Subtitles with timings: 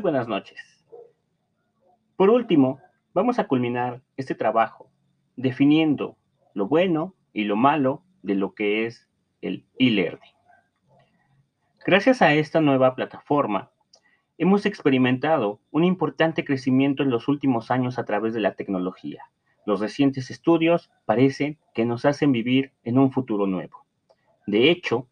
[0.00, 0.58] buenas noches.
[2.16, 2.80] Por último,
[3.12, 4.90] vamos a culminar este trabajo
[5.36, 6.16] definiendo
[6.54, 9.10] lo bueno y lo malo de lo que es
[9.42, 10.32] el e-learning.
[11.84, 13.70] Gracias a esta nueva plataforma,
[14.38, 19.22] hemos experimentado un importante crecimiento en los últimos años a través de la tecnología.
[19.66, 23.84] Los recientes estudios parecen que nos hacen vivir en un futuro nuevo.
[24.46, 25.08] De hecho,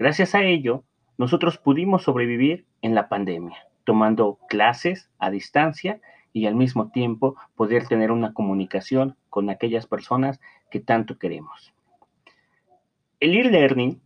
[0.00, 0.82] gracias a ello,
[1.18, 6.00] nosotros pudimos sobrevivir en la pandemia, tomando clases a distancia
[6.32, 11.74] y al mismo tiempo poder tener una comunicación con aquellas personas que tanto queremos.
[13.20, 14.00] El e-learning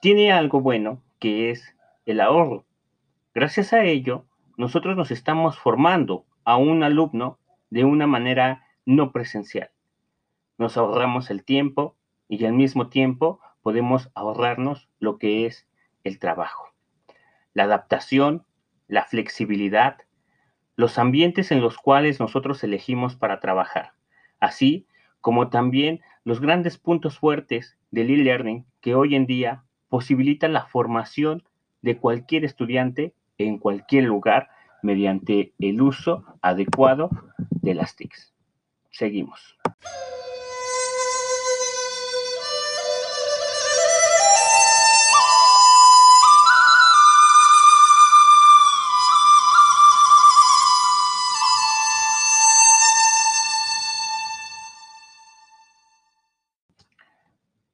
[0.00, 1.74] tiene algo bueno que es
[2.06, 2.64] el ahorro.
[3.34, 4.24] Gracias a ello,
[4.56, 7.38] nosotros nos estamos formando a un alumno
[7.70, 9.70] de una manera no presencial.
[10.58, 11.96] Nos ahorramos el tiempo
[12.28, 15.66] y al mismo tiempo podemos ahorrarnos lo que es
[16.04, 16.68] el trabajo.
[17.52, 18.44] La adaptación,
[18.88, 19.98] la flexibilidad,
[20.76, 23.92] los ambientes en los cuales nosotros elegimos para trabajar,
[24.40, 24.86] así
[25.20, 31.44] como también los grandes puntos fuertes del e-learning que hoy en día posibilita la formación
[31.82, 34.48] de cualquier estudiante en cualquier lugar
[34.82, 37.10] mediante el uso adecuado
[37.50, 38.34] de las TICs.
[38.90, 39.58] Seguimos.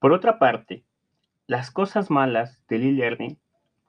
[0.01, 0.83] Por otra parte,
[1.47, 3.39] las cosas malas del e-learning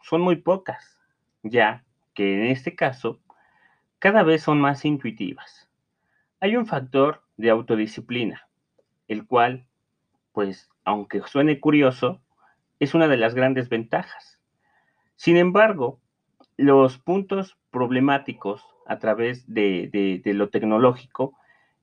[0.02, 1.00] son muy pocas,
[1.42, 3.22] ya que en este caso
[3.98, 5.70] cada vez son más intuitivas.
[6.42, 8.48] Hay un factor de autodisciplina,
[9.08, 9.66] el cual,
[10.34, 12.22] pues, aunque suene curioso,
[12.80, 14.38] es una de las grandes ventajas.
[15.16, 16.02] Sin embargo,
[16.58, 21.38] los puntos problemáticos a través de, de, lo tecnológico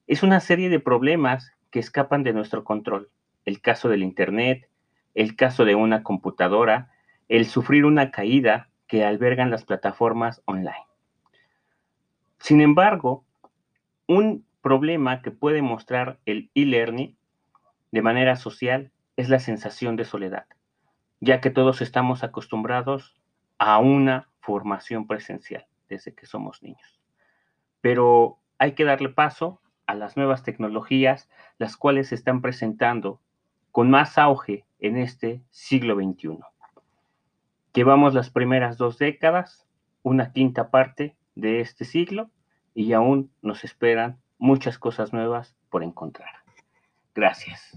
[0.06, 3.08] es una serie de problemas que escapan de nuestro control.
[3.48, 4.68] El caso del Internet,
[5.14, 6.92] el caso de una computadora,
[7.30, 10.84] el sufrir una caída que albergan las plataformas online.
[12.38, 13.24] Sin embargo,
[14.06, 17.16] un problema que puede mostrar el e-learning
[17.90, 20.44] de manera social es la sensación de soledad,
[21.20, 23.18] ya que todos estamos acostumbrados
[23.56, 27.00] a una formación presencial desde que somos niños.
[27.80, 33.22] Pero hay que darle paso a las nuevas tecnologías, las cuales se están presentando
[33.72, 36.38] con más auge en este siglo XXI.
[37.74, 39.66] Llevamos las primeras dos décadas,
[40.02, 42.30] una quinta parte de este siglo
[42.74, 46.30] y aún nos esperan muchas cosas nuevas por encontrar.
[47.14, 47.76] Gracias.